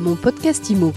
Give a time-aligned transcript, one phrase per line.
[0.00, 0.94] Mon podcast IMO.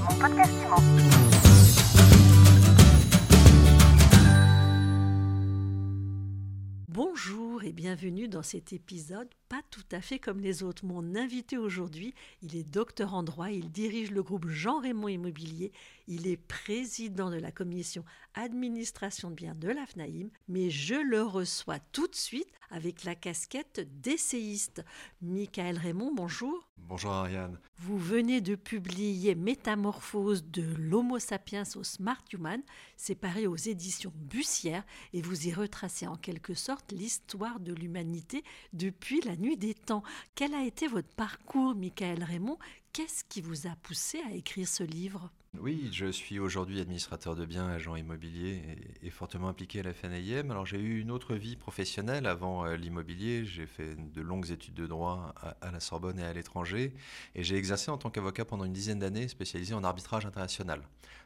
[6.87, 10.83] Bonjour et bienvenue dans cet épisode pas tout à fait comme les autres.
[10.83, 15.71] Mon invité aujourd'hui, il est docteur en droit, il dirige le groupe Jean-Raymond Immobilier,
[16.07, 21.21] il est président de la commission administration de biens de la FNAIM, mais je le
[21.21, 24.83] reçois tout de suite avec la casquette d'essayiste.
[25.21, 26.67] Michael Raymond, bonjour.
[26.77, 27.59] Bonjour Ariane.
[27.85, 32.61] Vous venez de publier Métamorphose de l'Homo sapiens au Smart Human,
[32.95, 39.19] séparé aux éditions Bussière, et vous y retracez en quelque sorte l'histoire de l'humanité depuis
[39.19, 40.03] la nuit des temps.
[40.33, 42.57] Quel a été votre parcours, Michael Raymond?
[42.93, 45.31] Qu'est-ce qui vous a poussé à écrire ce livre?
[45.59, 48.61] Oui, je suis aujourd'hui administrateur de biens, agent immobilier
[49.01, 50.51] et, fortement impliqué à la FNAIM.
[50.51, 53.45] Alors j'ai eu une autre vie professionnelle avant euh, l'immobilier.
[53.45, 56.93] J'ai fait de longues études de droit à, la Sorbonne et à l'étranger.
[57.33, 60.83] Et j'ai exercé en tant qu'avocat pendant une dizaine d'années, spécialisé en arbitrage international.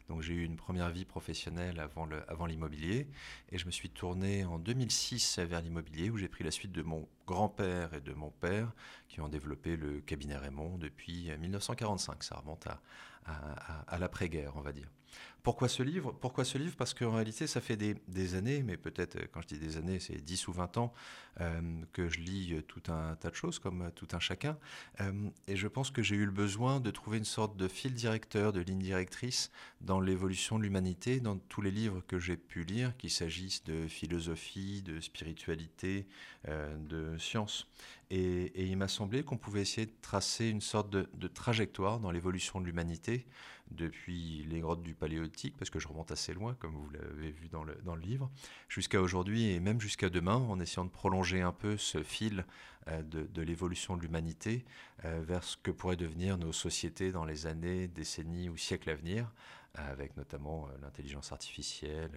[0.07, 3.07] Donc j'ai eu une première vie professionnelle avant l'immobilier.
[3.51, 6.81] et je me suis tourné en 2006 vers l'immobilier où j'ai pris la suite de
[6.81, 8.71] mon grand-père et de mon père
[9.09, 12.23] qui ont développé le cabinet Raymond depuis 1945.
[12.23, 12.79] Ça remonte à,
[13.27, 14.89] à, l'après-guerre, on va dire.
[15.43, 16.11] Pourquoi ce livre?
[16.11, 16.75] Pourquoi ce livre?
[16.75, 19.97] Parce qu'en réalité, ça fait des, années, mais peut-être euh, quand je dis des années,
[20.01, 20.93] c'est 10 ou 20 ans
[21.39, 21.61] euh,
[21.93, 24.57] que je lis euh, tout un tas de choses, comme tout un chacun.
[25.47, 28.51] et je pense que j'ai eu le besoin de trouver une sorte de fil directeur,
[28.51, 32.97] de ligne directrice dans l'évolution de l'humanité, dans tous les livres que j'ai pu lire,
[32.97, 36.07] qu'il s'agisse de philosophie, de spiritualité,
[36.45, 37.67] de science.
[38.09, 42.59] Et, il m'a semblé qu'on pouvait essayer de tracer une sorte de trajectoire dans l'évolution
[42.59, 43.16] de l'humanité
[43.71, 47.49] depuis les grottes du Paléolithique, parce que je remonte assez loin, comme vous l'avez vu
[47.49, 48.29] dans le, livre,
[48.69, 52.45] jusqu'à aujourd'hui et même jusqu'à demain, en essayant de prolonger un peu ce fil
[52.87, 54.65] euh, de, de l'évolution de l'humanité
[55.05, 58.95] euh, vers ce que pourraient devenir nos sociétés dans les années, décennies ou siècles à
[58.95, 59.31] venir,
[59.73, 62.11] avec notamment euh, l'intelligence artificielle,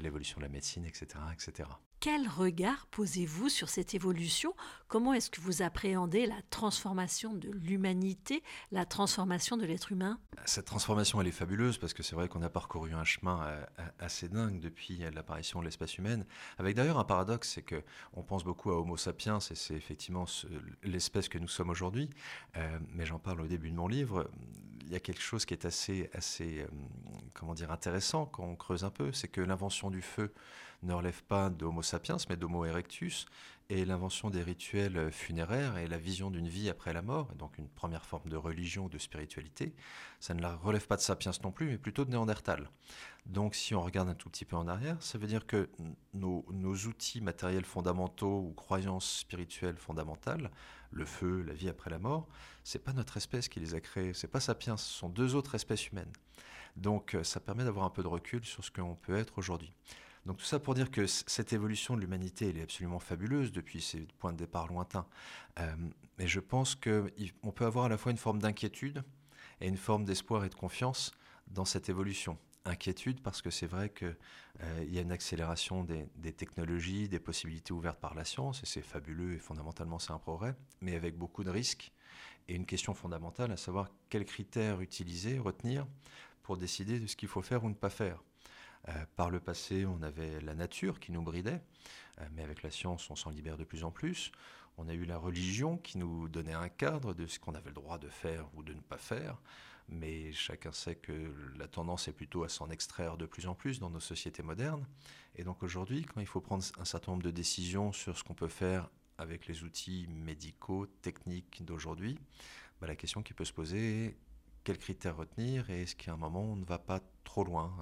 [0.00, 1.06] l'évolution de la médecine, etc.
[1.32, 1.68] etc.
[2.00, 4.54] Quel regard posez-vous sur cette évolution?
[4.86, 10.20] Comment est-ce que vous appréhendez la transformation de l'humanité, la transformation de l'être humain?
[10.44, 13.64] Cette transformation, elle est fabuleuse parce que c'est vrai qu'on a parcouru un chemin euh,
[13.98, 16.24] assez dingue depuis l'apparition de l'espèce humaine.
[16.58, 17.82] Avec d'ailleurs un paradoxe, c'est que
[18.12, 20.26] on pense beaucoup à Homo sapiens et c'est effectivement
[20.84, 22.10] l'espèce que nous sommes aujourd'hui.
[22.56, 24.30] Euh, mais j'en parle au début de mon livre.
[24.82, 26.68] Il y a quelque chose qui est assez, assez, euh,
[27.34, 30.32] comment dire, intéressant quand on creuse un peu, c'est que l'invention du feu
[30.82, 33.26] ne relève pas d'Homo sapiens, mais d'Homo erectus,
[33.70, 37.68] et l'invention des rituels funéraires et la vision d'une vie après la mort, donc une
[37.68, 39.74] première forme de religion ou de spiritualité,
[40.20, 42.70] ça ne la relève pas de sapiens non plus, mais plutôt de Néandertal.
[43.26, 45.68] Donc si on regarde un tout petit peu en arrière, ça veut dire que
[46.14, 46.44] nos,
[46.86, 50.50] outils matériels fondamentaux ou croyances spirituelles fondamentales,
[50.90, 52.26] le feu, la vie après la mort,
[52.64, 55.54] c'est pas notre espèce qui les a créés, c'est pas sapiens, ce sont deux autres
[55.54, 56.12] espèces humaines.
[56.76, 59.74] Donc ça permet d'avoir un peu de recul sur ce qu'on peut être aujourd'hui.
[60.28, 63.80] Donc tout ça pour dire que cette évolution de l'humanité, elle est absolument fabuleuse depuis
[63.80, 65.06] ces points de départ lointains.
[65.58, 65.74] Euh,
[66.18, 69.02] mais je pense qu'on peut avoir à la fois une forme d'inquiétude
[69.62, 71.12] et une forme d'espoir et de confiance
[71.46, 72.36] dans cette évolution.
[72.66, 74.18] Inquiétude parce que c'est vrai qu'il
[74.60, 78.66] euh, y a une accélération des, des, technologies, des possibilités ouvertes par la science, et
[78.66, 81.90] c'est fabuleux et fondamentalement c'est un progrès, mais avec beaucoup de risques
[82.48, 85.86] et une question fondamentale à savoir quels critères utiliser, retenir
[86.42, 88.22] pour décider de ce qu'il faut faire ou ne pas faire.
[88.88, 91.60] Euh, par le passé, on avait la nature qui nous bridait,
[92.20, 94.32] euh, mais avec la science, on s'en libère de plus en plus.
[94.76, 97.74] On a eu la religion qui nous donnait un cadre de ce qu'on avait le
[97.74, 99.36] droit de faire ou de ne pas faire,
[99.88, 103.80] mais chacun sait que la tendance est plutôt à s'en extraire de plus en plus
[103.80, 104.86] dans nos sociétés modernes.
[105.34, 108.34] Et donc aujourd'hui, quand il faut prendre un certain nombre de décisions sur ce qu'on
[108.34, 112.18] peut faire avec les outils médicaux, techniques d'aujourd'hui,
[112.80, 114.16] bah, la question qui peut se poser est
[114.62, 117.74] quels critères retenir et est-ce qu'à un moment on ne va pas trop loin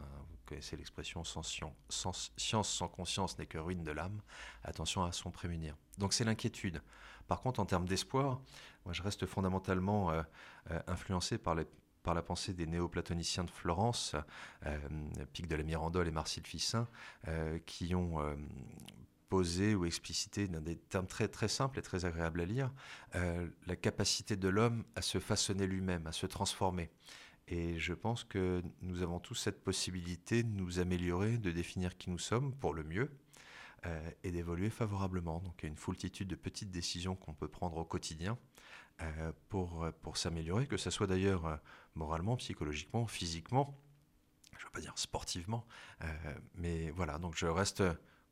[0.46, 4.22] connaissez l'expression sans, science sans conscience n'est que ruine de l'âme.
[4.64, 5.76] Attention à s'en prémunir.
[5.98, 6.80] Donc c'est l'inquiétude.
[7.26, 8.40] Par contre, en termes d'espoir,
[8.84, 10.22] moi je reste fondamentalement euh,
[10.70, 14.14] euh, influencé par, la pensée des néoplatoniciens de Florence,
[14.64, 14.78] euh,
[15.32, 16.86] Pic de la Mirandole et Marcille Ficin,
[17.66, 18.22] qui ont
[19.28, 22.72] posé ou explicité dans des termes très simples et très agréables à lire,
[23.12, 26.90] la capacité de l'homme à se façonner lui-même, à se transformer.
[27.48, 32.10] Et je pense que nous avons tous cette possibilité de nous améliorer, de définir qui
[32.10, 33.10] nous sommes pour le mieux
[33.84, 35.40] euh, et d'évoluer favorablement.
[35.40, 38.36] Donc il y a une foultitude de petites décisions qu'on peut prendre au quotidien
[39.00, 41.56] euh, pour, pour s'améliorer, que ce soit d'ailleurs euh,
[41.94, 43.78] moralement, psychologiquement, physiquement,
[44.58, 45.66] je ne veux pas dire sportivement,
[46.54, 47.82] mais voilà, donc je reste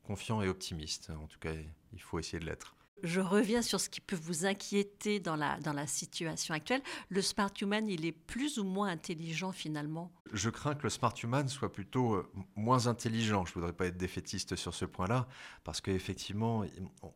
[0.01, 1.11] confiant et optimiste.
[1.11, 1.51] En tout cas,
[1.93, 2.75] il faut essayer de l'être.
[3.03, 6.81] Je reviens sur ce qui peut vous inquiéter dans la, dans la situation actuelle.
[7.09, 10.11] Le smart human, il est plus ou moins intelligent finalement?
[10.33, 13.45] Je crains que le smart human soit plutôt euh, moins intelligent.
[13.45, 15.27] Je ne voudrais pas être défaitiste sur ce point-là,
[15.63, 16.63] parce qu'effectivement,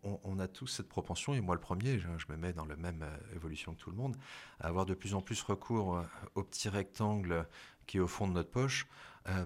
[0.03, 3.03] on, a tous cette propension, et moi le premier, je, me mets dans la même
[3.03, 4.15] euh, évolution que tout le monde,
[4.59, 6.03] à avoir de plus en plus recours euh,
[6.35, 7.47] au petit rectangle
[7.87, 8.85] qui est au fond de notre poche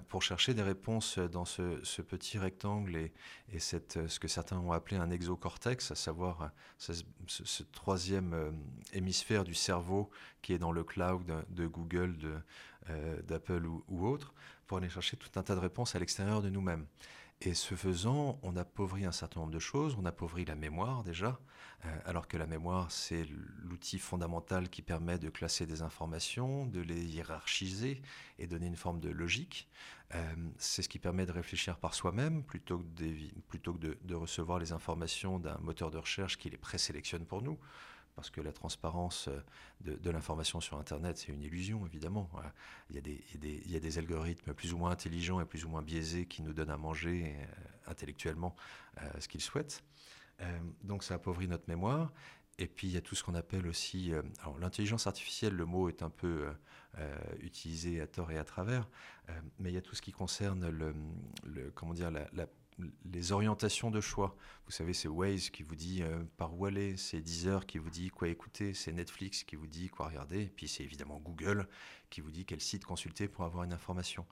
[0.08, 3.12] pour chercher des réponses dans ce, petit rectangle et,
[3.58, 6.92] ce que certains ont appelé un exocortex, à savoir ce,
[7.26, 8.50] ce, troisième euh,
[8.92, 10.10] hémisphère du cerveau
[10.42, 12.42] qui est dans le cloud de Google,
[12.90, 14.34] euh, d'Apple ou, ou autre,
[14.66, 16.86] pour aller chercher tout un tas de réponses à l'extérieur de nous-mêmes.
[17.46, 19.96] Et ce faisant, on appauvrit un certain nombre de choses.
[20.00, 21.38] On appauvrit la mémoire déjà,
[21.84, 23.26] euh, alors que la mémoire, c'est
[23.62, 28.00] l'outil fondamental qui permet de classer des informations, de les hiérarchiser
[28.38, 29.68] et donner une forme de logique.
[30.14, 34.58] Euh, c'est ce qui permet de réfléchir par soi-même plutôt que, plutôt que de recevoir
[34.58, 37.58] les informations d'un moteur de recherche qui les présélectionne pour nous
[38.14, 42.30] parce que la transparence euh, de, l'information sur Internet, c'est une illusion, évidemment.
[42.90, 45.64] Il y, a des, il, y a des, algorithmes plus ou moins intelligents et plus
[45.64, 48.54] ou moins biaisés qui nous donnent à manger euh, intellectuellement
[49.00, 49.82] euh, ce qu'ils souhaitent.
[50.82, 52.12] donc ça appauvrit notre mémoire.
[52.58, 54.12] Et puis il y a tout ce qu'on appelle aussi...
[54.40, 56.46] alors l'intelligence artificielle, le mot est un peu
[57.40, 58.88] utilisé à tort et à travers,
[59.58, 60.94] mais il y a tout ce qui concerne le,
[61.74, 62.46] comment dire, la
[63.04, 64.36] les orientations de choix.
[64.66, 67.90] Vous savez, c'est Waze qui vous dit euh, par où aller, c'est Deezer qui vous
[67.90, 71.68] dit quoi écouter, c'est Netflix qui vous dit quoi regarder, puis c'est évidemment Google
[72.10, 74.26] qui vous dit quel site consulter pour avoir une information.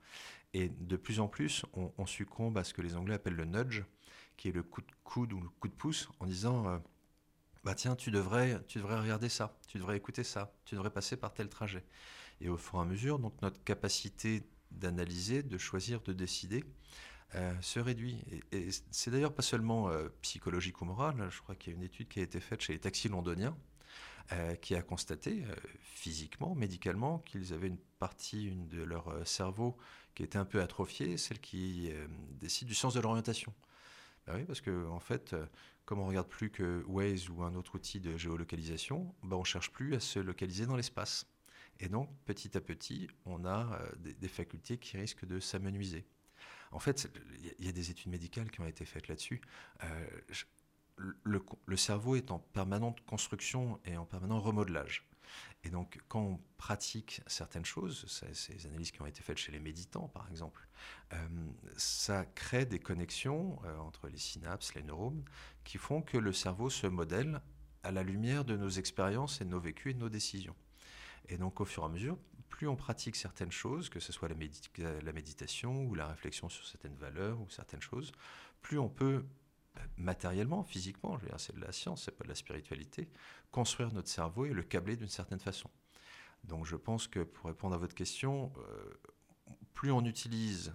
[0.54, 3.82] Et de plus en plus, on, succombe à ce que les Anglais appellent le nudge,
[4.36, 6.78] qui est le coup de coude ou le coup de pouce, en disant euh,
[7.64, 11.16] bah tiens, tu devrais, tu devrais regarder ça, tu devrais écouter ça, tu devrais passer
[11.16, 11.84] par tel trajet.
[12.40, 14.42] Et au fur et à mesure, donc notre capacité
[14.72, 16.64] d'analyser, de choisir, de décider,
[17.34, 18.18] euh, se réduit.
[18.52, 21.28] Et, c'est d'ailleurs pas seulement euh, psychologique ou moral.
[21.30, 23.56] Je crois qu'il y a une étude qui a été faite chez les taxis londoniens
[24.32, 25.42] euh, qui a constaté
[25.80, 29.78] physiquement, médicalement, qu'ils avaient une partie une de leur cerveau
[30.14, 31.90] qui était un peu atrophiée, celle qui
[32.38, 33.54] décide du sens de l'orientation.
[34.26, 35.34] Ben oui, parce que en fait,
[35.86, 39.70] comme on regarde plus que Waze ou un autre outil de géolocalisation, ben on cherche
[39.70, 41.26] plus à se localiser dans l'espace.
[41.80, 46.04] Et donc, petit à petit, on a des facultés qui risquent de s'amenuiser.
[46.72, 47.08] En fait,
[47.58, 49.40] il y a des études médicales qui ont été faites là-dessus.
[49.84, 50.08] Euh,
[50.96, 55.08] le, cerveau est en permanente construction et en permanent remodelage.
[55.64, 59.60] Et donc, quand on pratique certaines choses, ces analyses qui ont été faites chez les
[59.60, 60.66] méditants, par exemple,
[61.12, 61.16] euh,
[61.76, 65.24] ça crée des connexions euh, entre les synapses, les neurones,
[65.64, 67.40] qui font que le cerveau se modèle
[67.82, 70.56] à la lumière de nos expériences et de nos vécus et de nos décisions.
[71.28, 72.18] Et donc, au fur et à mesure,
[72.52, 76.94] plus on pratique certaines choses, que ce soit la, méditation ou la réflexion sur certaines
[76.96, 78.12] valeurs ou certaines choses,
[78.60, 79.24] plus on peut
[79.78, 83.08] euh, matériellement, physiquement, c'est de la science, c'est pas de la spiritualité,
[83.50, 85.70] construire notre cerveau et le câbler d'une certaine façon.
[86.44, 89.00] Donc je pense que pour répondre à votre question, euh,
[89.72, 90.74] plus on utilise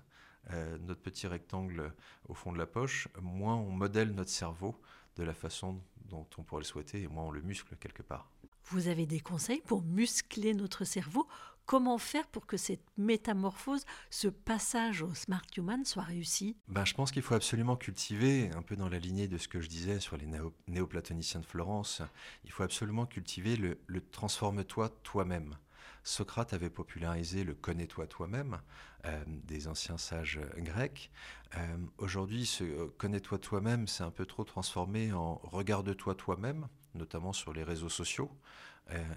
[0.50, 1.94] euh, notre petit rectangle
[2.28, 4.82] au fond de la poche, moins on modèle notre cerveau
[5.16, 8.32] de la façon dont on pourrait le souhaiter et moins on le muscle quelque part.
[8.70, 11.28] Vous avez des conseils pour muscler notre cerveau
[11.68, 16.56] Comment faire pour que cette métamorphose, ce passage au smart human soit réussi?
[16.70, 19.60] Ben, Je pense qu'il faut absolument cultiver, un peu dans la lignée de ce que
[19.60, 20.30] je disais sur les
[20.70, 22.02] néoplatoniciens de Florence,
[22.46, 25.58] il faut absolument cultiver le, transforme-toi toi-même.
[26.04, 28.60] Socrate avait popularisé le connais-toi toi-même
[29.06, 31.12] euh, des anciens sages grecs.
[31.56, 37.34] Euh, aujourd'hui, ce euh, connais-toi toi-même, c'est un peu trop transformé en regarde-toi toi-même, notamment
[37.34, 38.32] sur les réseaux sociaux.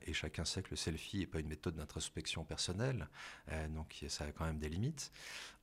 [0.04, 3.08] Et chacun sait que le selfie n'est pas une méthode d'introspection personnelle,
[3.68, 5.12] donc ça a quand même des limites.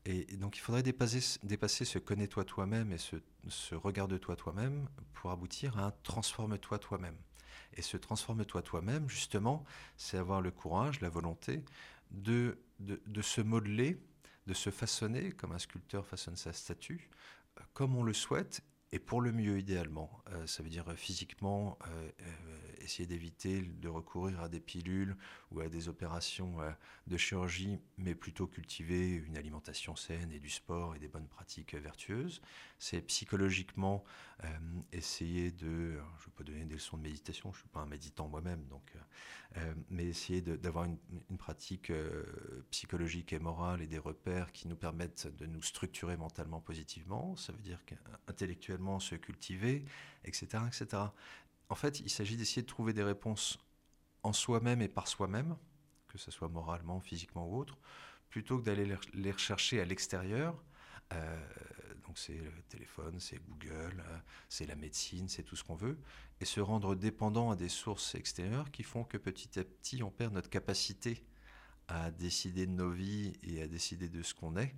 [0.06, 3.18] Et, donc il faudrait dépasser, dépasser ce connais-toi toi-même et ce,
[3.50, 7.18] ce regarde-toi toi-même pour aboutir à un transforme-toi toi-même.
[7.76, 9.64] Et ce transforme-toi toi-même, justement,
[9.98, 11.64] c'est avoir le courage, la volonté
[12.12, 13.98] de, de, se modeler,
[14.48, 17.10] de se façonner comme un sculpteur façonne sa statue,
[17.58, 18.62] euh, comme on le souhaite
[18.92, 20.10] et pour le mieux idéalement.
[20.46, 21.78] ça veut dire physiquement
[22.88, 25.16] essayer d'éviter de recourir à des pilules
[25.52, 26.72] ou à des opérations euh,
[27.08, 31.76] de chirurgie, mais plutôt cultiver une alimentation saine et du sport et des bonnes pratiques
[31.76, 32.42] vertueuses.
[32.80, 34.06] C'est psychologiquement
[34.46, 34.48] euh,
[34.94, 38.30] essayer de, je pas donner des leçons de méditation, je ne suis pas un méditant
[38.30, 38.94] moi-même, donc,
[39.58, 40.98] euh, mais essayer d'avoir une,
[41.30, 41.92] une, pratique
[42.72, 47.36] psychologique et morale et des repères qui nous permettent de nous structurer mentalement positivement.
[47.36, 49.84] Ça veut dire qu'intellectuellement se cultiver,
[50.24, 51.08] etc., etc
[51.70, 53.60] en fait, il s'agit d'essayer de trouver des réponses
[54.24, 55.58] en soi-même et par soi-même,
[56.08, 57.78] que ce soit moralement, physiquement ou autre,
[58.30, 60.62] plutôt que d'aller les rechercher à l'extérieur.
[61.14, 61.48] Euh,
[62.06, 64.18] donc c'est le téléphone, c'est Google, euh,
[64.50, 65.98] c'est la médecine, c'est tout ce qu'on veut,
[66.40, 70.12] et se rendre dépendant à des sources extérieures qui font que petit à petit on
[70.12, 71.26] perd notre capacité
[71.88, 74.76] à décider de nos vies et à décider de ce qu'on est,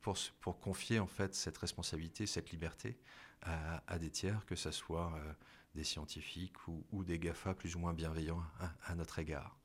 [0.00, 2.98] pour, pour, confier en fait cette responsabilité, cette liberté
[3.40, 5.32] à, des tiers, que ce soit euh,
[5.74, 8.42] des scientifiques ou, des GAFA plus ou moins bienveillants
[8.86, 9.58] à notre égard.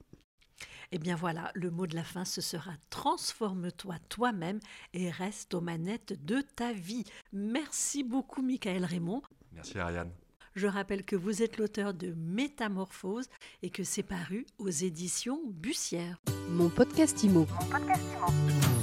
[0.91, 4.59] Eh bien voilà, le mot de la fin, ce sera transforme-toi toi-même
[4.93, 7.03] et reste aux manettes de ta vie.
[7.31, 9.21] Merci beaucoup, Michael Raymond.
[9.51, 10.11] Merci, Ariane.
[10.55, 13.29] Je rappelle que vous êtes l'auteur de Métamorphose
[13.61, 16.17] et que c'est paru aux éditions Bussière.
[16.49, 18.78] Mon podcast Mon podcast Imo.